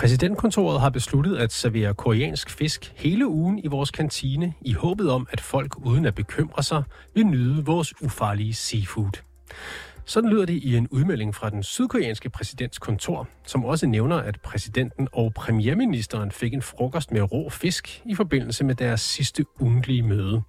[0.00, 5.26] Præsidentkontoret har besluttet at servere koreansk fisk hele ugen i vores kantine i håbet om,
[5.30, 6.82] at folk uden at bekymre sig
[7.14, 9.22] vil nyde vores ufarlige seafood.
[10.04, 14.40] Sådan lyder det i en udmelding fra den sydkoreanske præsidents kontor, som også nævner, at
[14.40, 20.02] præsidenten og premierministeren fik en frokost med rå fisk i forbindelse med deres sidste ugentlige
[20.02, 20.42] møde.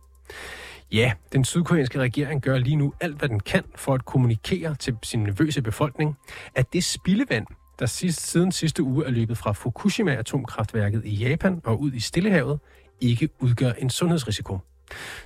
[0.92, 4.98] Ja, den sydkoreanske regering gør lige nu alt, hvad den kan for at kommunikere til
[5.04, 6.18] sin nervøse befolkning,
[6.56, 7.46] at det spildevand,
[7.80, 12.60] der sidst, siden sidste uge er løbet fra Fukushima-atomkraftværket i Japan og ud i Stillehavet,
[13.02, 14.60] ikke udgør en sundhedsrisiko.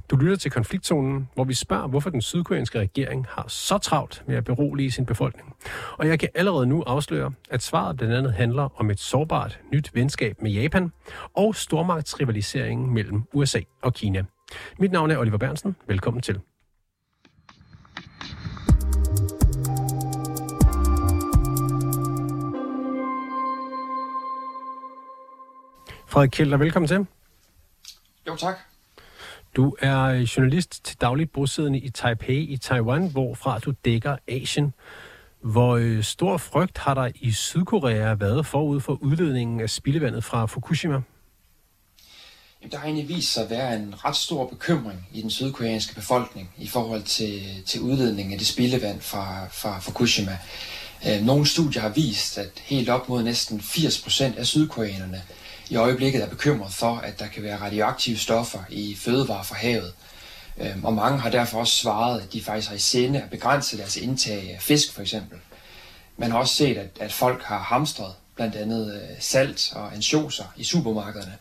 [0.10, 4.36] Du lytter til konfliktzonen, hvor vi spørger, hvorfor den sydkoreanske regering har så travlt med
[4.36, 5.56] at berolige sin befolkning.
[5.98, 9.96] Og jeg kan allerede nu afsløre, at svaret blandt andet handler om et sårbart nyt
[9.96, 10.92] venskab med Japan
[11.34, 14.24] og stormagtsrivaliseringen mellem USA og Kina.
[14.80, 15.76] Mit navn er Oliver Bernsen.
[15.88, 16.40] Velkommen til.
[26.16, 27.06] Frederik Kjelder, velkommen til.
[28.28, 28.56] Jo, tak.
[29.56, 34.74] Du er journalist til dagligt bosiddende i Taipei i Taiwan, hvorfra du dækker Asien.
[35.42, 40.46] Hvor øh, stor frygt har der i Sydkorea været forud for udledningen af spildevandet fra
[40.46, 41.02] Fukushima?
[42.62, 45.96] Jamen, der har egentlig vist sig at være en ret stor bekymring i den sydkoreanske
[45.96, 50.38] befolkning i forhold til, til udledningen af det spildevand fra, fra Fukushima.
[51.08, 55.22] Øh, nogle studier har vist, at helt op mod næsten 80% af sydkoreanerne
[55.70, 59.94] i øjeblikket er bekymret for, at der kan være radioaktive stoffer i fødevarer fra havet.
[60.58, 63.78] Øhm, og mange har derfor også svaret, at de faktisk har i sinde at begrænse
[63.78, 65.40] deres indtag af fisk for eksempel.
[66.18, 70.44] Man har også set, at, at folk har hamstret blandt andet øh, salt og ansjoser
[70.58, 71.38] i supermarkederne,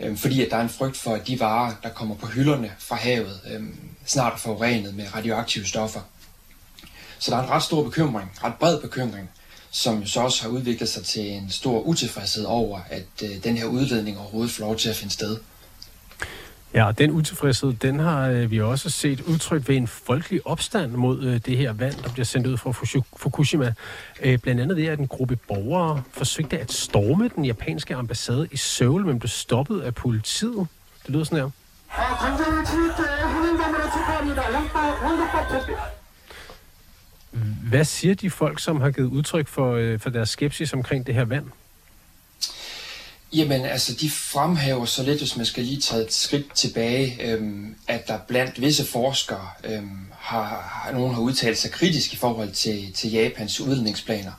[0.00, 2.72] øhm, fordi at der er en frygt for, at de varer, der kommer på hylderne
[2.78, 6.00] fra havet, øhm, snart er forurenet med radioaktive stoffer.
[7.18, 9.30] Så der er en ret stor bekymring, ret bred bekymring
[9.72, 13.64] som så også har udviklet sig til en stor utilfredshed over, at øh, den her
[13.64, 15.36] udledning overhovedet får lov til at finde sted.
[16.74, 21.22] Ja, den utilfredshed, den har øh, vi også set udtrykt ved en folkelig opstand mod
[21.22, 22.72] øh, det her vand, der bliver sendt ud fra
[23.16, 23.74] Fukushima.
[24.22, 28.56] Øh, blandt andet ved, at en gruppe borgere forsøgte at storme den japanske ambassade i
[28.56, 30.66] Seoul, men blev stoppet af politiet.
[31.06, 31.50] Det lyder sådan her.
[37.72, 41.14] Hvad siger de folk, som har givet udtryk for, øh, for deres skepsis omkring det
[41.14, 41.46] her vand?
[43.32, 47.74] Jamen, altså, de fremhæver så lidt, hvis man skal lige tage et skridt tilbage, øhm,
[47.88, 50.44] at der blandt visse forskere øhm, har,
[50.84, 54.32] har nogen har udtalt sig kritisk i forhold til, til Japans udledningsplaner.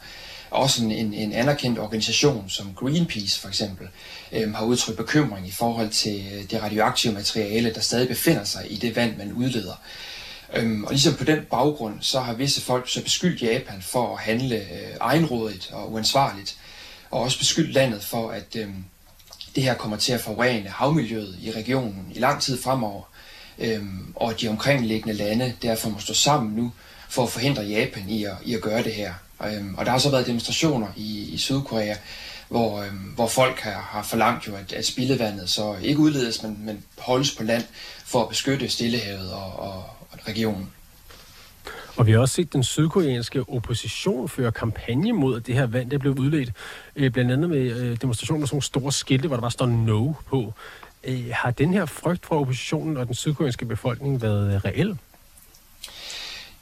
[0.50, 3.88] Også en, en, en anerkendt organisation som Greenpeace for eksempel
[4.31, 8.71] øhm, har udtrykt bekymring i forhold til øh, det radioaktive materiale, der stadig befinder sig
[8.71, 9.75] i det vand, man udleder.
[10.53, 14.21] Øhm, og ligesom på den baggrund, så har visse folk så beskyldt Japan for at
[14.21, 16.57] handle øh, egenrådigt og uansvarligt,
[17.11, 18.67] og også beskyldt landet for, at øh,
[19.55, 23.03] det her kommer til at forurene havmiljøet i regionen i lang tid fremover,
[23.59, 23.83] øh,
[24.15, 26.71] og at de omkringliggende lande derfor må stå sammen nu
[27.09, 29.13] for at forhindre Japan i at, i at gøre det her.
[29.45, 31.95] Øhm, og der har så været demonstrationer i, i Sydkorea,
[32.49, 36.57] hvor, øhm, hvor folk har, har forlangt jo, at, at spildevandet så ikke udledes, men,
[36.65, 37.63] men holdes på land
[38.05, 39.85] for at beskytte Stillehavet og, og,
[40.28, 40.69] regionen.
[41.96, 45.90] Og vi har også set den sydkoreanske opposition føre kampagne mod, at det her vand
[45.90, 46.51] det blev udledt.
[46.96, 49.66] Øh, blandt andet med øh, demonstrationer med sådan nogle store skilte, hvor der bare står
[49.66, 50.53] no på.
[51.03, 54.97] Øh, har den her frygt fra oppositionen og den sydkoreanske befolkning været reel?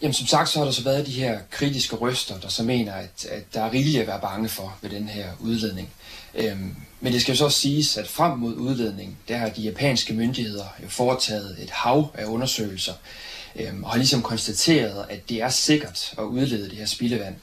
[0.02, 2.94] Jamen som sagt, så har der så været de her kritiske røster, der så mener,
[2.94, 5.90] at, at der er rigeligt at være bange for ved den her udledning.
[6.36, 10.14] Øhm, men det skal jo så siges, at frem mod udledning, der har de japanske
[10.14, 12.94] myndigheder jo foretaget et hav af undersøgelser,
[13.56, 17.36] øhm, og har ligesom konstateret, at det er sikkert at udlede det her spildevand.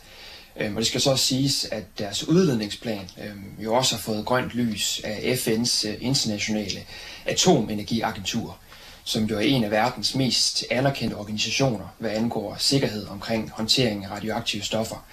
[0.57, 4.55] Øhm, og det skal så siges, at deres udledningsplan øhm, jo også har fået grønt
[4.55, 6.81] lys af FN's øh, internationale
[7.27, 8.59] atomenergiagentur,
[9.05, 14.11] som jo er en af verdens mest anerkendte organisationer, hvad angår sikkerhed omkring håndtering af
[14.11, 15.07] radioaktive stoffer.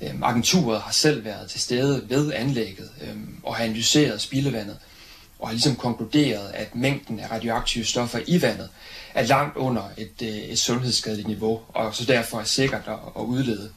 [0.00, 4.76] Øhm, agenturet har selv været til stede ved anlægget øhm, og har analyseret spildevandet
[5.44, 8.68] og har ligesom konkluderet, at mængden af radioaktive stoffer i vandet
[9.14, 13.22] er langt under et, øh, et sundhedsskadeligt niveau, og så derfor er sikkert at, at
[13.22, 13.70] udlede.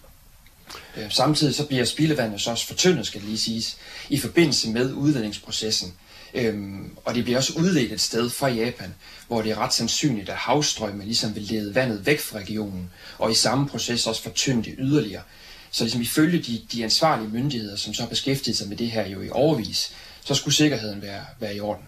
[0.98, 3.78] Øh, samtidig så bliver spildevandet så også fortyndet, skal det lige siges,
[4.10, 5.94] i forbindelse med udledningsprocessen.
[6.34, 8.96] Øhm, og det bliver også udledt et sted fra Japan,
[9.28, 13.32] hvor det er ret sandsynligt, at havstrømme ligesom vil lede vandet væk fra regionen, og
[13.32, 15.24] i samme proces også fortynde det yderligere.
[15.72, 19.08] Så ligesom ifølge de, de ansvarlige myndigheder, som så har beskæftiget sig med det her
[19.08, 19.94] jo i overvis,
[20.28, 21.84] så skulle sikkerheden være, være i orden.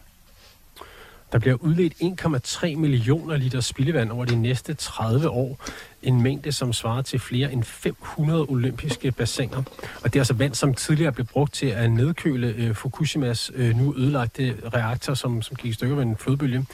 [1.31, 5.65] Der bliver udledt 1,3 millioner liter spildevand over de næste 30 år.
[6.03, 9.63] En mængde, som svarer til flere end 500 olympiske bassiner.
[10.03, 13.77] Og det er altså vand, som tidligere blev brugt til at nedkøle øh, Fukushimas øh,
[13.77, 16.65] nu ødelagte reaktor, som, som gik i stykker ved en flodbølge.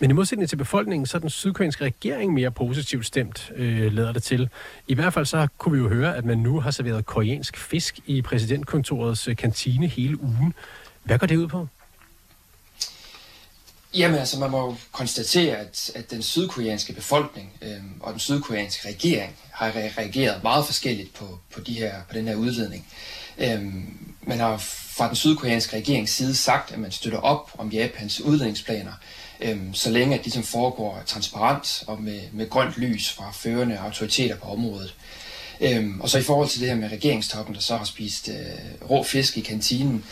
[0.00, 4.12] Men i modsætning til befolkningen, så er den sydkoreanske regering mere positivt stemt, øh, lader
[4.12, 4.48] det til.
[4.88, 7.98] I hvert fald så kunne vi jo høre, at man nu har serveret koreansk fisk
[8.06, 10.54] i præsidentkontorets øh, kantine hele ugen.
[11.04, 11.68] Hvad går det ud på?
[13.94, 18.88] Jamen altså, man må jo konstatere, at, at den sydkoreanske befolkning øh, og den sydkoreanske
[18.88, 22.86] regering har reageret meget forskelligt på, på, de her, på den her udledning.
[23.38, 23.64] Øh,
[24.22, 24.56] man har
[24.98, 28.92] fra den sydkoreanske regerings side sagt, at man støtter op om Japans udledningsplaner,
[29.40, 33.78] øhm, så længe at det som foregår transparent og med, med grønt lys fra førende
[33.78, 34.94] autoriteter på området.
[35.60, 38.90] Øhm, og så i forhold til det her med regeringstoppen, der så har spist øh,
[38.90, 40.04] rå fisk i kantinen,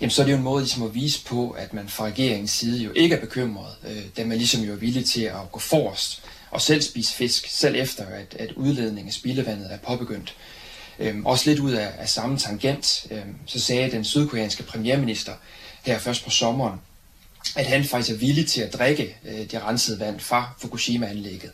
[0.00, 2.50] jamen så er det jo en måde ligesom at vise på, at man fra regeringens
[2.50, 5.58] side jo ikke er bekymret, øh, da man ligesom jo er villig til at gå
[5.58, 10.34] forrest og selv spise fisk, selv efter at, at udledningen af spildevandet er påbegyndt.
[10.98, 15.32] Øhm, også lidt ud af, af samme tangent, øhm, så sagde den sydkoreanske premierminister
[15.82, 16.80] her først på sommeren,
[17.56, 21.50] at han faktisk er villig til at drikke øh, det rensede vand fra Fukushima-anlægget.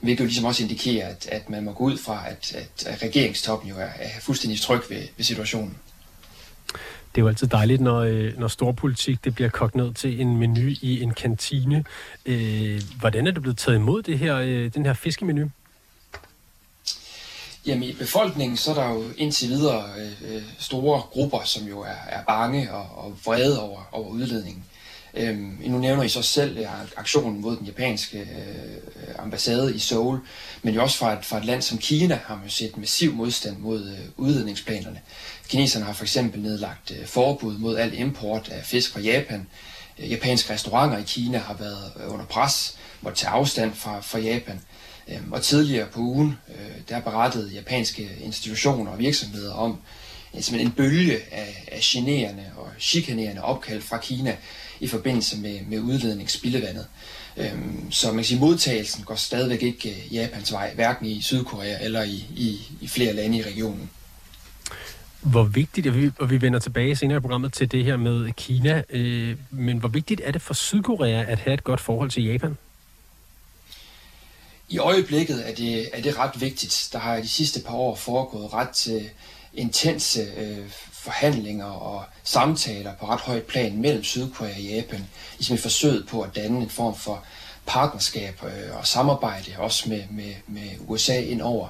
[0.00, 3.02] Hvilket jo ligesom også indikerer, at, at man må gå ud fra, at, at, at
[3.02, 5.76] regeringstoppen jo er, er fuldstændig tryg ved, ved situationen.
[7.14, 10.36] Det er jo altid dejligt, når, øh, når storpolitik det bliver kogt ned til en
[10.36, 11.84] menu i en kantine.
[12.26, 15.50] Øh, hvordan er det blevet taget imod, det her, øh, den her fiskemenu?
[17.66, 21.96] Jamen i befolkningen, så er der jo indtil videre øh, store grupper, som jo er,
[22.08, 24.64] er bange og, og vrede over, over udledningen.
[25.14, 30.18] Øhm, nu nævner I så selv ja, aktionen mod den japanske øh, ambassade i Seoul,
[30.62, 33.14] men jo også fra et, fra et land som Kina har man jo set massiv
[33.14, 35.00] modstand mod øh, udledningsplanerne.
[35.48, 39.46] Kineserne har for eksempel nedlagt øh, forbud mod al import af fisk fra Japan.
[39.98, 44.18] Øh, japanske restauranter i Kina har været øh, under pres, måtte tage afstand fra, fra
[44.18, 44.60] Japan.
[45.08, 50.70] Øh, og tidligere på ugen, øh, der berettede japanske institutioner og virksomheder om øh, en
[50.70, 54.36] bølge af, af generende og chikanerende opkald fra Kina
[54.82, 56.86] i forbindelse med, med udledningsspildevandet.
[57.36, 61.84] Øhm, så man kan sige, modtagelsen går stadigvæk ikke øh, Japans vej, hverken i Sydkorea
[61.84, 63.90] eller i, i, i flere lande i regionen.
[65.20, 68.32] Hvor vigtigt, og vi, og vi vender tilbage senere i programmet til det her med
[68.32, 72.24] Kina, øh, men hvor vigtigt er det for Sydkorea at have et godt forhold til
[72.24, 72.56] Japan?
[74.68, 76.88] I øjeblikket er det, er det ret vigtigt.
[76.92, 79.02] Der har de sidste par år foregået ret øh,
[79.54, 80.68] intense øh,
[81.02, 85.08] forhandlinger og samtaler på ret højt plan mellem Sydkorea og Japan,
[85.38, 87.24] ligesom et forsøg på at danne en form for
[87.66, 91.68] partnerskab øh, og samarbejde, også med, med, med USA indover.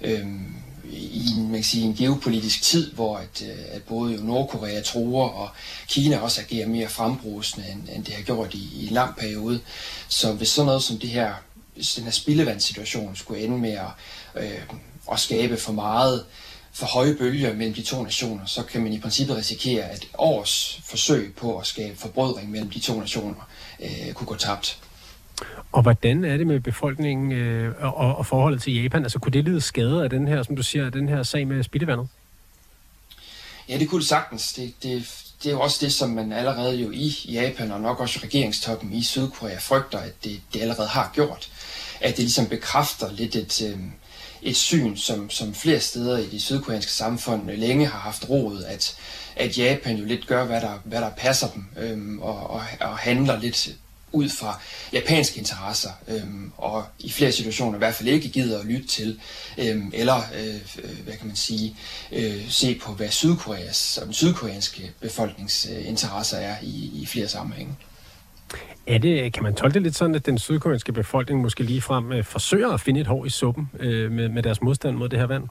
[0.00, 0.54] Øhm,
[0.90, 5.28] i en, man kan sige, en geopolitisk tid, hvor at, øh, at både Nordkorea truer
[5.28, 5.48] og
[5.88, 9.60] Kina også agerer mere frembrusende, end, end det har gjort i, i en lang periode.
[10.08, 11.34] Så hvis sådan noget som det her,
[11.96, 13.90] den her spildevandssituation skulle ende med at,
[14.42, 14.60] øh,
[15.12, 16.24] at skabe for meget
[16.78, 20.80] for høje bølger mellem de to nationer, så kan man i princippet risikere, at års
[20.84, 23.48] forsøg på at skabe forbrødring mellem de to nationer
[23.80, 24.78] øh, kunne gå tabt.
[25.72, 29.02] Og hvordan er det med befolkningen øh, og, og forholdet til Japan?
[29.02, 31.62] Altså kunne det lide skade af den her, som du siger, den her sag med
[31.62, 32.08] spildevandet?
[33.68, 34.52] Ja, det kunne det sagtens.
[34.52, 38.00] Det, det, det er jo også det, som man allerede jo i Japan og nok
[38.00, 41.50] også regeringstoppen i Sydkorea frygter, at det, det allerede har gjort.
[42.00, 43.78] At det ligesom bekræfter lidt et, øh,
[44.42, 48.96] et syn, som, som flere steder i de sydkoreanske samfund længe har haft roet, at,
[49.36, 52.98] at Japan jo lidt gør, hvad der, hvad der passer dem, øhm, og, og, og
[52.98, 53.68] handler lidt
[54.12, 54.60] ud fra
[54.92, 59.20] japanske interesser, øhm, og i flere situationer i hvert fald ikke gider at lytte til,
[59.58, 61.76] øhm, eller øh, øh hvad kan man sige,
[62.12, 67.28] øh, se på, hvad Sydkoreas og den sydkoreanske befolknings øh, interesser er i, i flere
[67.28, 67.76] sammenhænge.
[68.86, 72.24] Er det, kan man tolke det lidt sådan, at den sydkoreanske befolkning måske ligefrem øh,
[72.24, 75.26] forsøger at finde et hår i suppen øh, med, med deres modstand mod det her
[75.26, 75.44] vand?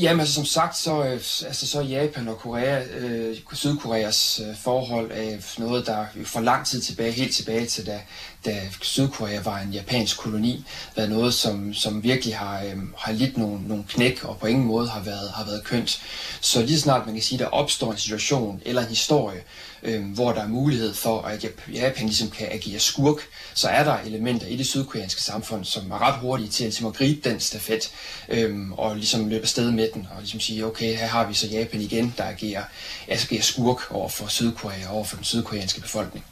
[0.00, 5.10] Jamen altså som sagt, så, øh, altså, så Japan og Korea, øh, Sydkoreas øh, forhold
[5.10, 8.00] er noget, der for lang tid tilbage, helt tilbage til da,
[8.44, 10.64] da Sydkorea var en japansk koloni,
[10.96, 14.64] været noget, som, som virkelig har, øh, har lidt nogle, nogle knæk og på ingen
[14.64, 16.00] måde har været, har været kønt.
[16.40, 19.42] Så lige snart man kan sige, der opstår en situation eller en historie,
[19.82, 23.18] øh, hvor der er mulighed for, at Japan ligesom kan agere skurk,
[23.54, 26.94] så er der elementer i det sydkoreanske samfund, som er ret hurtige til ligesom at
[26.94, 27.90] gribe den stafet
[28.28, 31.46] øh, og ligesom løbe afsted med den og ligesom sige, okay, her har vi så
[31.46, 32.62] Japan igen, der agerer,
[33.08, 36.24] altså agerer skurk over for Sydkorea og over for den sydkoreanske befolkning.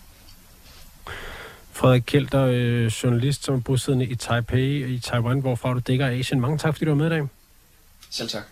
[1.73, 6.41] Frederik Kjelter, øh, journalist som er bosiddende i Taipei i Taiwan, hvorfra du dækker Asien.
[6.41, 7.29] Mange tak, fordi du var med i dag.
[8.11, 8.43] Selv tak.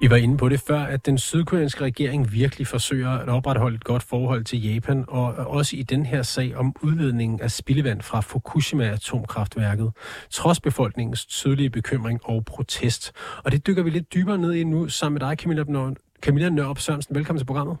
[0.00, 3.84] Vi var inde på det før, at den sydkoreanske regering virkelig forsøger at opretholde et
[3.84, 8.20] godt forhold til Japan, og også i den her sag om udledningen af spildevand fra
[8.20, 9.92] Fukushima-atomkraftværket,
[10.30, 13.12] trods befolkningens tydelige bekymring og protest.
[13.44, 16.48] Og det dykker vi lidt dybere ned i nu sammen med dig, Camilla, Nør- Camilla
[16.48, 17.14] Nørup Sørensen.
[17.14, 17.76] Velkommen til programmet.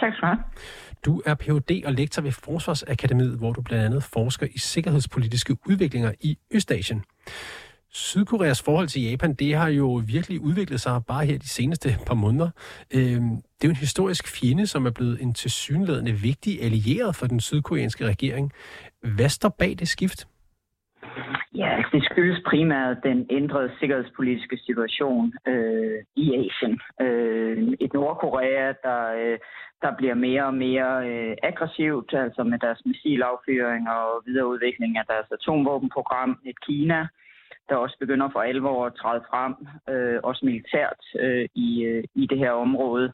[0.00, 0.38] Tak skal du have.
[1.04, 1.82] Du er Ph.D.
[1.86, 7.04] og lektor ved Forsvarsakademiet, hvor du blandt andet forsker i sikkerhedspolitiske udviklinger i Østasien.
[7.92, 12.14] Sydkoreas forhold til Japan, det har jo virkelig udviklet sig bare her de seneste par
[12.14, 12.50] måneder.
[12.94, 17.26] Øhm, det er jo en historisk fjende, som er blevet en tilsyneladende vigtig allieret for
[17.26, 18.52] den sydkoreanske regering.
[19.16, 20.28] Hvad står bag det skift?
[21.54, 26.80] Ja, altså, det skyldes primært den ændrede sikkerhedspolitiske situation øh, i Asien.
[27.00, 29.38] Øh, et Nordkorea, der, øh,
[29.82, 35.28] der bliver mere og mere øh, aggressivt, altså med deres missilaffyring og videreudvikling af deres
[35.32, 36.38] atomvåbenprogram.
[36.44, 37.06] Et Kina,
[37.68, 39.54] der også begynder for alvor at træde frem,
[39.94, 43.12] øh, også militært øh, i, øh, i det her område.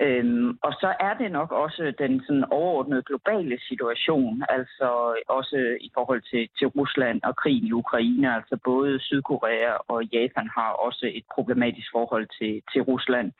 [0.00, 4.88] Øhm, og så er det nok også den sådan overordnede globale situation, altså
[5.28, 8.34] også i forhold til, til Rusland og krigen i Ukraine.
[8.34, 13.32] Altså både Sydkorea og Japan har også et problematisk forhold til, til Rusland,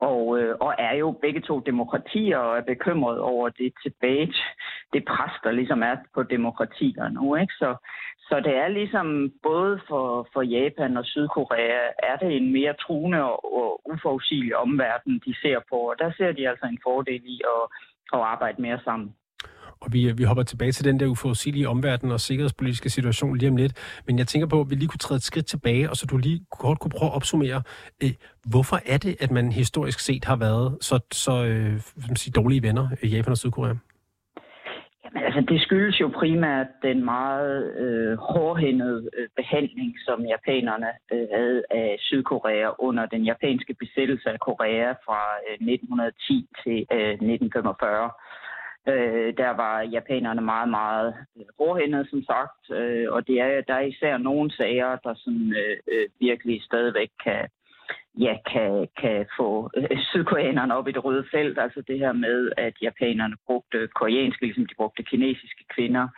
[0.00, 4.34] og, øh, og er jo begge to demokratier og er bekymret over det tilbage,
[4.92, 7.36] det pres, der ligesom er på demokratier nu.
[7.36, 7.52] Ikke?
[7.52, 7.76] Så,
[8.28, 13.22] så det er ligesom både for, for Japan og Sydkorea, er det en mere truende
[13.22, 15.76] og, og uforudsigelig omverden, de ser på.
[15.90, 17.62] Og der ser de altså en fordel i at,
[18.14, 19.14] at arbejde mere sammen.
[19.80, 23.56] Og vi, vi hopper tilbage til den der uforudsigelige omverden og sikkerhedspolitiske situation lige om
[23.56, 24.00] lidt.
[24.06, 26.16] Men jeg tænker på, at vi lige kunne træde et skridt tilbage, og så du
[26.16, 27.62] lige kort kunne prøve at opsummere,
[28.02, 28.10] øh,
[28.44, 31.80] hvorfor er det, at man historisk set har været så, så øh,
[32.16, 33.74] sige, dårlige venner, Japan og Sydkorea?
[35.14, 41.26] Men altså, det skyldes jo primært den meget øh, hårdhændede øh, behandling, som japanerne øh,
[41.34, 48.10] havde af Sydkorea under den japanske besættelse af Korea fra øh, 1910 til øh, 1945.
[48.88, 53.74] Øh, der var japanerne meget, meget øh, hårdhændede, som sagt, øh, og det er, der
[53.74, 57.48] er især nogle sager, der sådan, øh, øh virkelig stadigvæk kan,
[58.18, 61.58] ja, kan, kan få øh, sydkoreanerne op i det røde felt.
[61.58, 66.08] Altså det her med, at japanerne brugte koreanske, ligesom de brugte kinesiske kvinder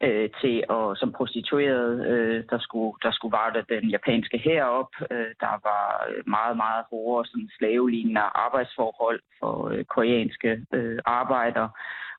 [0.00, 4.92] øh, til at, som prostituerede, øh, der, skulle, der skulle varte den japanske herop.
[5.10, 5.84] Øh, der var
[6.26, 11.70] meget, meget hårde sådan slavelignende arbejdsforhold for øh, koreanske øh, arbejdere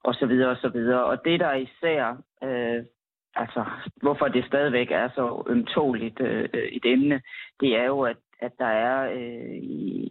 [0.04, 1.04] og så videre og så videre.
[1.04, 2.84] Og det der især øh,
[3.36, 3.66] altså,
[4.02, 7.22] hvorfor det stadigvæk er så ømtåligt øh, øh et emne,
[7.60, 10.08] det er jo, at at der er øh, i,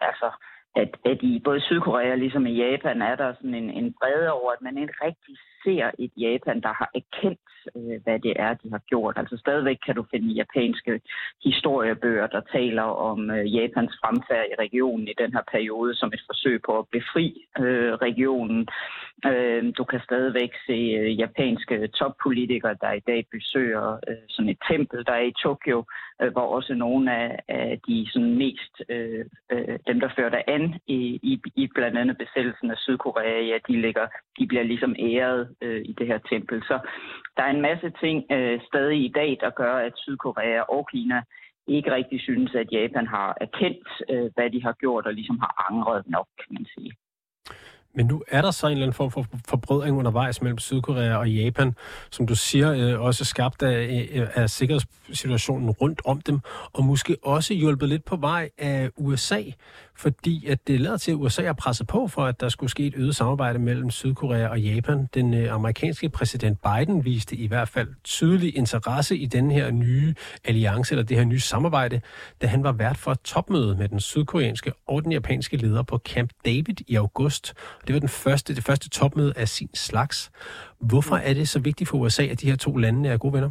[0.00, 0.30] altså
[0.76, 4.52] at, at i både Sydkorea ligesom i Japan er der sådan en, en brede over,
[4.52, 7.40] at man ikke rigtig ser et Japan, der har erkendt,
[7.76, 9.14] øh, hvad det er, de har gjort.
[9.18, 11.00] Altså stadigvæk kan du finde japanske
[11.44, 16.22] historiebøger, der taler om øh, Japans fremfærd i regionen i den her periode som et
[16.26, 17.26] forsøg på at befri
[17.58, 18.68] øh, regionen.
[19.26, 24.58] Øh, du kan stadigvæk se øh, japanske toppolitikere, der i dag besøger øh, sådan et
[24.70, 25.84] tempel, der er i Tokyo,
[26.22, 30.74] øh, hvor også nogle af, af de sådan mest, øh, øh, dem der førte an
[30.86, 34.06] i, i, i blandt andet besættelsen af Sydkorea, ja, de, ligger,
[34.38, 36.62] de bliver ligesom æret øh, i det her tempel.
[36.62, 36.78] Så
[37.36, 41.22] der er en masse ting øh, stadig i dag, der gør, at Sydkorea og Kina
[41.66, 45.52] ikke rigtig synes, at Japan har erkendt, øh, hvad de har gjort, og ligesom har
[45.70, 46.92] angret nok, kan man sige.
[47.94, 51.30] Men nu er der så en eller anden form for forbrødring undervejs mellem Sydkorea og
[51.30, 51.74] Japan,
[52.10, 56.40] som du siger, øh, også skabt af, øh, af sikkerhedssituationen rundt om dem,
[56.72, 59.42] og måske også hjulpet lidt på vej af USA,
[59.96, 62.86] fordi at det lader til, at USA har presset på for, at der skulle ske
[62.86, 65.08] et øget samarbejde mellem Sydkorea og Japan.
[65.14, 70.14] Den øh, amerikanske præsident Biden viste i hvert fald tydelig interesse i den her nye
[70.44, 72.00] alliance, eller det her nye samarbejde,
[72.42, 75.98] da han var vært for et topmøde med den sydkoreanske og den japanske leder på
[75.98, 77.54] Camp David i august.
[77.86, 80.30] Det var den første, det første topmøde af sin slags.
[80.80, 83.50] Hvorfor er det så vigtigt for USA, at de her to lande er gode venner?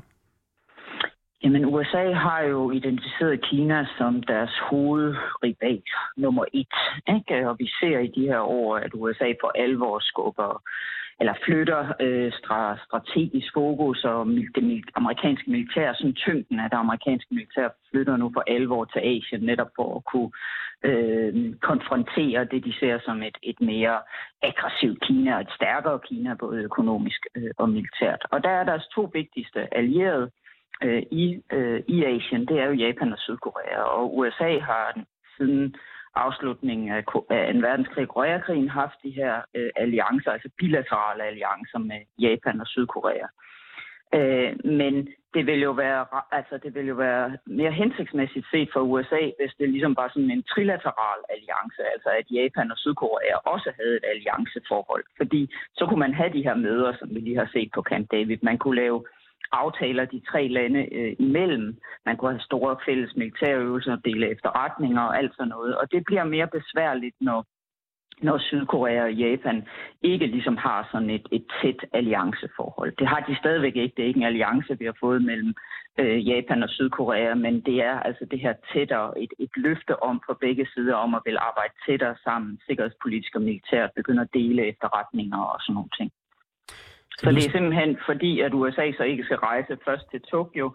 [1.44, 5.82] Jamen, USA har jo identificeret Kina som deres hovedrival
[6.18, 6.76] nummer et.
[7.16, 7.50] Ikke?
[7.50, 10.62] Og vi ser i de her år, at USA for alvor skubber
[11.20, 12.32] eller flytter øh,
[12.88, 18.44] strategisk fokus og det amerikanske militær, sådan tyngden af det amerikanske militær flytter nu for
[18.48, 20.32] alvor til Asien, netop for at kunne
[20.84, 23.98] øh, konfrontere det, de ser som et, et mere
[24.42, 28.22] aggressivt Kina og et stærkere Kina, både økonomisk øh, og militært.
[28.32, 30.49] Og der er deres to vigtigste allierede, øh,
[30.84, 33.82] Øh, i, øh, i Asien, det er jo Japan og Sydkorea.
[33.82, 35.04] Og USA har
[35.38, 35.76] siden
[36.16, 42.00] afslutningen af, af en verdenskrig, Koreakrigen, haft de her øh, alliancer, altså bilaterale alliancer med
[42.20, 43.28] Japan og Sydkorea.
[44.18, 44.94] Øh, men
[45.34, 49.54] det vil jo være, altså det vil jo være mere hensigtsmæssigt set for USA, hvis
[49.60, 54.06] det ligesom var sådan en trilateral alliance, altså at Japan og Sydkorea også havde et
[54.14, 55.04] allianceforhold.
[55.18, 55.42] Fordi
[55.78, 58.38] så kunne man have de her møder, som vi lige har set på Camp David.
[58.42, 59.06] Man kunne lave
[59.52, 61.78] aftaler de tre lande øh, imellem.
[62.06, 65.78] Man kunne have store fælles militærøvelser, dele efterretninger og alt sådan noget.
[65.78, 67.46] Og det bliver mere besværligt, når
[68.22, 69.68] når Sydkorea og Japan
[70.02, 72.92] ikke ligesom har sådan et, et tæt allianceforhold.
[73.00, 73.94] Det har de stadigvæk ikke.
[73.98, 75.54] Det er ikke en alliance, vi har fået mellem
[76.00, 80.22] øh, Japan og Sydkorea, men det er altså det her tættere, et, et løfte om
[80.26, 84.68] for begge sider om at vil arbejde tættere sammen, sikkerhedspolitisk og militært, begynde at dele
[84.68, 86.12] efterretninger og sådan nogle ting.
[87.22, 90.66] Så det er simpelthen fordi, at USA så ikke skal rejse først til Tokyo,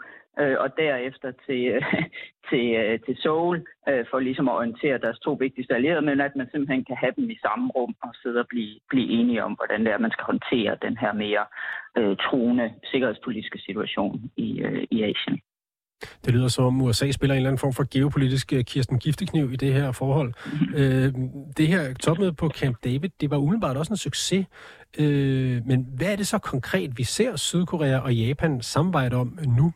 [0.40, 1.82] øh, og derefter til, øh,
[2.50, 6.36] til, øh, til Seoul, øh, for ligesom at orientere deres to vigtigste allierede, men at
[6.36, 9.52] man simpelthen kan have dem i samme rum og sidde og blive, blive enige om,
[9.52, 11.44] hvordan det er, man skal håndtere den her mere
[11.98, 15.40] øh, truende sikkerhedspolitiske situation i, øh, i Asien.
[16.24, 19.52] Det lyder som om USA spiller en eller anden form for geopolitisk øh, Kirsten Giftekniv
[19.52, 20.32] i det her forhold.
[20.46, 20.74] Mm-hmm.
[20.74, 21.14] Øh,
[21.56, 24.46] det her topmøde på Camp David, det var umiddelbart også en succes.
[24.98, 29.72] Øh, men hvad er det så konkret, vi ser Sydkorea og Japan samarbejde om nu?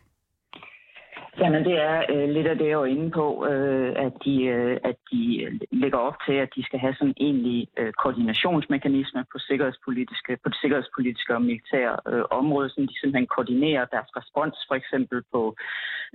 [1.40, 4.76] Jamen det er øh, lidt af det, jeg var inde på, øh, at, de, øh,
[4.84, 9.24] at de øh, lægger op til, at de skal have sådan en egentlig øh, koordinationsmekanisme
[9.32, 14.56] på, sikkerhedspolitiske, på det sikkerhedspolitiske og militære øh, område, så de simpelthen koordinerer deres respons,
[14.68, 15.56] for eksempel på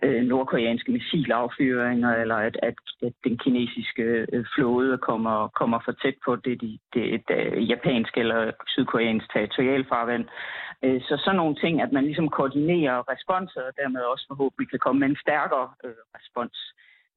[0.03, 2.75] øh, nordkoreanske missilaffyringer, eller at, at,
[3.07, 4.03] at den kinesiske
[4.33, 7.35] øh, flåde kommer, kommer for tæt på det, de, det det
[7.87, 10.25] øh, eller sydkoreansk territorialfarvand.
[10.83, 14.79] Øh, så sådan nogle ting, at man ligesom koordinerer responser, og dermed også forhåbentlig kan
[14.79, 16.57] komme med en stærkere øh, respons.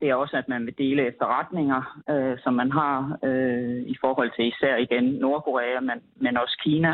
[0.00, 1.80] Det er også, at man vil dele efterretninger,
[2.12, 6.92] øh, som man har øh, i forhold til især igen Nordkorea, men, men også Kina.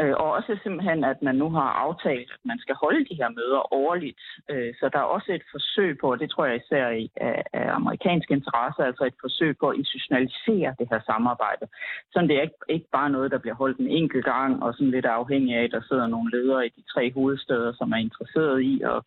[0.00, 3.28] Øh, og også simpelthen, at man nu har aftalt, at man skal holde de her
[3.28, 4.22] møder årligt.
[4.50, 7.44] Øh, så der er også et forsøg på, og det tror jeg især i, af,
[7.52, 11.66] af amerikansk interesse, altså et forsøg på at institutionalisere det her samarbejde.
[12.12, 14.90] Så det er ikke, ikke bare noget, der bliver holdt en enkelt gang, og sådan
[14.90, 18.60] lidt afhængig af, at der sidder nogle ledere i de tre hovedsteder, som er interesseret
[18.60, 18.98] i at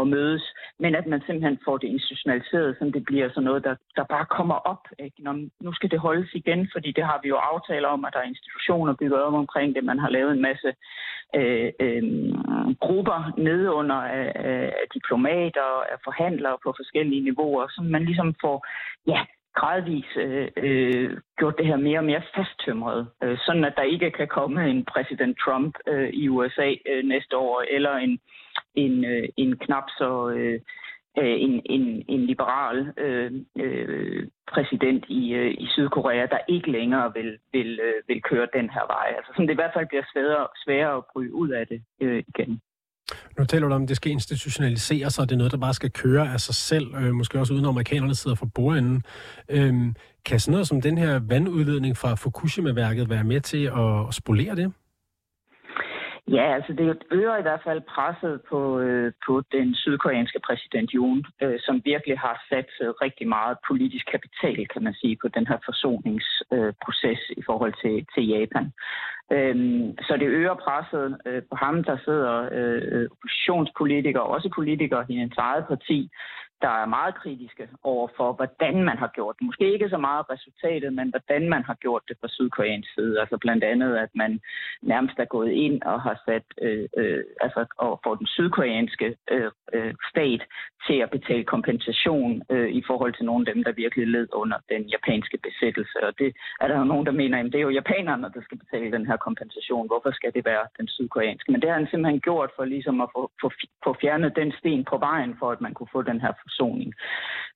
[0.00, 0.44] at mødes,
[0.78, 4.26] men at man simpelthen får det institutionaliseret, så det bliver sådan noget, der, der bare
[4.26, 4.84] kommer op.
[4.98, 5.22] Ikke?
[5.22, 8.20] Når, nu skal det holdes igen, fordi det har vi jo aftaler om, at der
[8.20, 9.84] er institutioner bygget op omkring det.
[9.84, 10.70] Man har lavet en masse
[11.34, 12.02] øh, øh,
[12.80, 18.04] grupper nedunder af, øh, øh, af diplomater og af forhandlere på forskellige niveauer, så man
[18.04, 18.66] ligesom får
[19.06, 19.20] ja,
[19.54, 24.10] gradvis øh, øh, gjort det her mere og mere fasttømret, øh, sådan at der ikke
[24.10, 28.18] kan komme en præsident Trump øh, i USA øh, næste år, eller en
[28.76, 30.60] en, øh, en knap så øh,
[31.18, 33.32] øh, en, en, en liberal øh,
[33.64, 38.70] øh, præsident i, øh, i Sydkorea, der ikke længere vil, vil, øh, vil køre den
[38.70, 39.06] her vej.
[39.16, 42.22] Altså som det i hvert fald bliver sværere, sværere at bryde ud af det øh,
[42.28, 42.60] igen.
[43.38, 45.90] Nu taler du om, at det skal institutionaliseres, og det er noget, der bare skal
[45.90, 49.02] køre af sig selv, øh, måske også uden amerikanerne sidder for bordenden.
[49.48, 49.74] Øh,
[50.24, 54.72] kan sådan noget som den her vandudledning fra Fukushima-værket være med til at spolere det?
[56.28, 61.24] Ja, altså det øger i hvert fald presset på, øh, på den sydkoreanske præsident Yoon,
[61.42, 65.46] øh, som virkelig har sat øh, rigtig meget politisk kapital, kan man sige, på den
[65.46, 68.72] her forsoningsproces øh, i forhold til, til Japan.
[69.32, 75.04] Øhm, så det øger presset øh, på ham, der sidder øh, øh oppositionspolitikere, også politikere
[75.08, 76.10] i hans eget parti,
[76.62, 79.46] der er meget kritiske over for, hvordan man har gjort det.
[79.46, 83.20] Måske ikke så meget resultatet, men hvordan man har gjort det fra sydkoreansk side.
[83.20, 84.40] Altså blandt andet, at man
[84.82, 89.50] nærmest er gået ind og har sat øh, øh, altså, og for den sydkoreanske øh,
[89.72, 90.42] øh, stat
[90.86, 94.58] til at betale kompensation øh, i forhold til nogle af dem, der virkelig led under
[94.68, 95.98] den japanske besættelse.
[96.06, 98.58] Og det er der jo nogen, der mener, at det er jo japanerne, der skal
[98.58, 99.86] betale den her kompensation.
[99.86, 101.52] Hvorfor skal det være den sydkoreanske?
[101.52, 103.48] Men det har han simpelthen gjort for ligesom at få, få,
[103.84, 106.90] få fjernet den sten på vejen for, at man kunne få den her forsoning.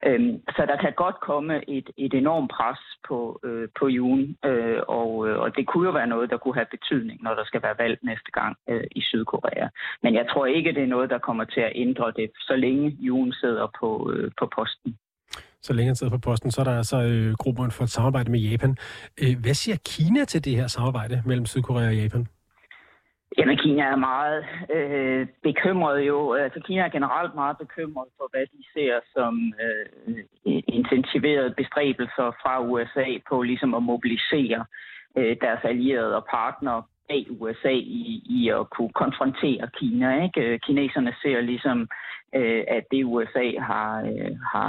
[0.06, 4.80] Øhm, så der kan godt komme et, et enormt pres på, øh, på juni, øh,
[4.88, 7.62] og, øh, og det kunne jo være noget, der kunne have betydning, når der skal
[7.62, 9.68] være valg næste gang øh, i Sydkorea.
[10.02, 12.86] Men jeg tror ikke, det er noget, der kommer til at ændre det, så længe
[13.08, 14.96] juni sidder på, øh, på posten.
[15.62, 18.30] Så længe han sidder på posten, så er der altså øh, gruppen for et samarbejde
[18.30, 18.76] med Japan.
[19.22, 22.26] Øh, hvad siger Kina til det her samarbejde mellem Sydkorea og Japan?
[23.38, 26.34] Jamen, Kina er meget øh, bekymret jo.
[26.34, 30.24] Altså, Kina er generelt meget bekymret for, hvad de ser som øh,
[30.66, 34.64] intensiverede bestræbelser fra USA på ligesom at mobilisere
[35.18, 40.24] øh, deres allierede og partnere bag USA i, i at kunne konfrontere Kina.
[40.24, 40.40] Ikke?
[40.40, 41.88] Øh, kineserne ser ligesom
[42.34, 44.68] øh, at det USA har, øh, har,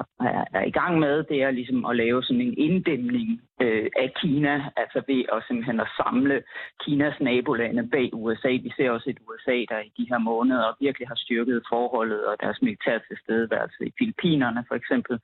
[0.59, 4.53] er i gang med, det er ligesom at lave sådan en inddæmning øh, af Kina,
[4.77, 6.43] altså ved at simpelthen at samle
[6.83, 8.51] Kinas nabolande bag USA.
[8.65, 12.35] Vi ser også et USA, der i de her måneder virkelig har styrket forholdet og
[12.41, 15.19] deres militære tilstedeværelse i Filippinerne for eksempel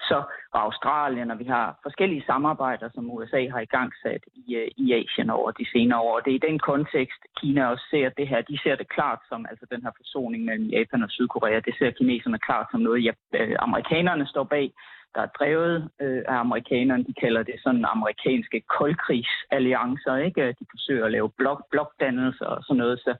[0.00, 4.70] så og Australien, og vi har forskellige samarbejder, som USA har i gang sat i,
[4.76, 6.14] i Asien over de senere år.
[6.16, 8.40] Og det er i den kontekst, Kina også ser det her.
[8.40, 11.90] De ser det klart som, altså den her forsoning mellem Japan og Sydkorea, det ser
[11.90, 14.72] kineserne klart som noget, ja, øh, amerikanerne står bag,
[15.14, 17.04] der er drevet øh, af amerikanerne.
[17.04, 20.16] De kalder det sådan amerikanske koldkrigsalliancer.
[20.16, 20.56] Ikke?
[20.60, 22.98] De forsøger at lave blok, blokdannelser og sådan noget.
[22.98, 23.14] Så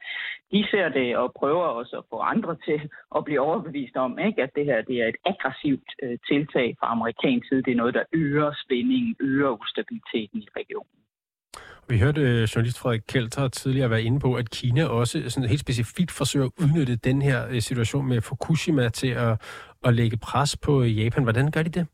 [0.52, 2.80] de ser det og prøver også at få andre til
[3.16, 4.42] at blive overbevist om, ikke?
[4.42, 7.62] at det her det er et aggressivt øh, tiltag fra amerikansk side.
[7.62, 10.98] Det er noget, der øger spændingen, øger ustabiliteten i regionen.
[11.88, 15.60] Vi hørte øh, journalist Frederik Kelter tidligere være inde på, at Kina også sådan helt
[15.60, 19.40] specifikt forsøger at udnytte den her øh, situation med Fukushima til at,
[19.84, 21.22] at lægge pres på øh, Japan.
[21.22, 21.86] Hvordan gør de det?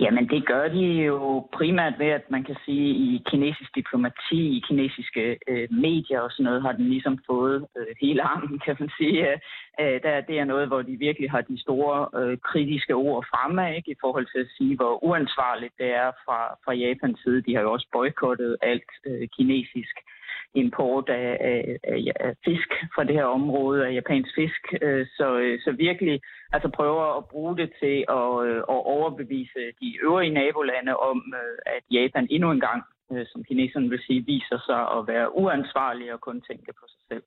[0.00, 4.62] Jamen, det gør de jo primært ved, at man kan sige, i kinesisk diplomati, i
[4.68, 8.90] kinesiske øh, medier og sådan noget, har den ligesom fået øh, hele armen, kan man
[8.98, 9.32] sige.
[9.80, 13.76] Øh, der, det er noget, hvor de virkelig har de store øh, kritiske ord fremme,
[13.76, 17.42] ikke, i forhold til at sige, hvor uansvarligt det er fra, fra Japans side.
[17.42, 19.96] De har jo også boykottet alt øh, kinesisk
[20.54, 24.62] import af, af, af, af fisk fra det her område, af japansk fisk.
[24.82, 26.20] Øh, så, øh, så virkelig
[26.52, 31.34] altså prøver at bruge det til at, øh, at overbevise de øvrige nabolande om,
[31.66, 32.82] at Japan endnu en gang,
[33.32, 37.22] som kineserne vil sige, viser sig at være uansvarlige og kun tænke på sig selv.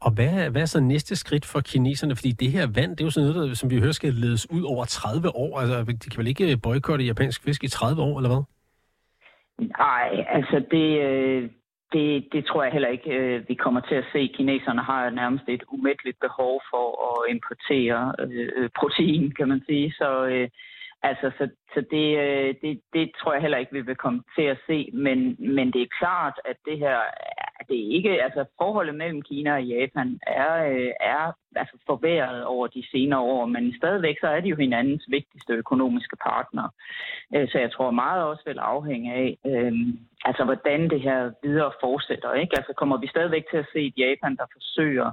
[0.00, 2.16] Og hvad, hvad er så næste skridt for kineserne?
[2.16, 4.50] Fordi det her vand, det er jo sådan noget, der, som vi hører, skal ledes
[4.50, 5.58] ud over 30 år.
[5.60, 8.42] Altså, de kan vel ikke boykotte japansk fisk i 30 år, eller hvad?
[9.58, 10.86] Nej, altså det,
[11.92, 14.32] det, det tror jeg heller ikke, øh, vi kommer til at se.
[14.34, 19.92] Kineserne har nærmest et umætteligt behov for at importere øh, øh, protein, kan man sige.
[19.92, 20.48] Så, øh,
[21.02, 24.42] altså, så, så det, øh, det, det tror jeg heller ikke, vi vil komme til
[24.42, 24.90] at se.
[24.92, 26.98] Men, men det er klart, at det her
[27.68, 32.66] det er ikke, altså forholdet mellem Kina og Japan er, øh, er altså forværret over
[32.66, 36.68] de senere år, men stadigvæk så er de jo hinandens vigtigste økonomiske partner.
[37.34, 39.72] Øh, så jeg tror meget også vil afhænge af, øh,
[40.24, 42.32] altså hvordan det her videre fortsætter.
[42.32, 42.56] Ikke?
[42.56, 45.10] Altså kommer vi stadigvæk til at se et Japan, der forsøger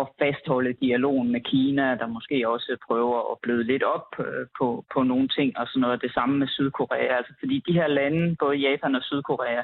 [0.00, 4.84] at fastholde dialogen med Kina, der måske også prøver at bløde lidt op øh, på,
[4.94, 6.02] på nogle ting og sådan noget.
[6.02, 7.16] Det samme med Sydkorea.
[7.16, 9.62] Altså, fordi de her lande, både Japan og Sydkorea,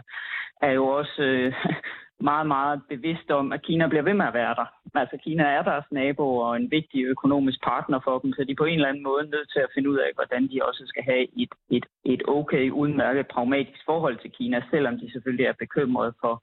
[0.62, 1.52] er jo også øh,
[2.20, 4.66] meget, meget bevidst om, at Kina bliver ved med at være der.
[4.94, 8.62] Altså Kina er deres nabo og en vigtig økonomisk partner for dem, så de er
[8.62, 11.02] på en eller anden måde nødt til at finde ud af, hvordan de også skal
[11.02, 16.12] have et, et, et okay, udmærket, pragmatisk forhold til Kina, selvom de selvfølgelig er bekymrede
[16.20, 16.42] for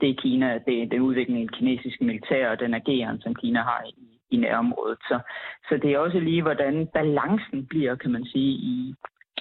[0.00, 3.84] det Kina, det, den udvikling i det kinesiske militær og den ageren, som Kina har
[3.86, 4.98] i, i nærområdet.
[5.08, 5.18] Så,
[5.68, 8.94] så det er også lige, hvordan balancen bliver, kan man sige, i,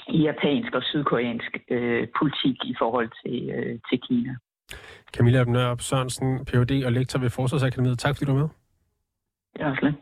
[0.07, 4.35] i japansk og sydkoreansk øh, politik i forhold til, øh, til Kina.
[5.13, 6.85] Camilla Nørup Sørensen, Ph.D.
[6.85, 7.99] og lektor ved Forsvarsakademiet.
[7.99, 8.49] Tak fordi du var med.
[9.59, 9.95] Var slet.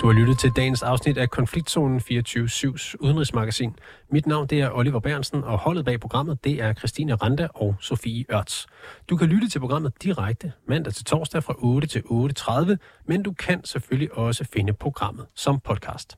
[0.00, 3.76] Du har lyttet til dagens afsnit af Konfliktzonen 24-7's udenrigsmagasin.
[4.10, 7.74] Mit navn det er Oliver Bernsen, og holdet bag programmet det er Christine Randa og
[7.80, 8.66] Sofie Ørts.
[9.10, 13.32] Du kan lytte til programmet direkte mandag til torsdag fra 8 til 8.30, men du
[13.32, 16.16] kan selvfølgelig også finde programmet som podcast.